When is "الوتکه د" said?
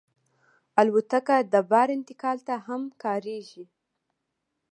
0.79-1.55